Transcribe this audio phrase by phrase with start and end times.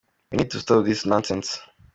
[0.31, 1.59] We need to stop this nonsense!”.